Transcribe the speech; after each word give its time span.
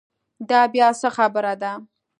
دا 0.49 0.61
بیا 0.73 0.87
څه 0.99 1.09
خبره 1.17 1.53
ده. 1.61 1.71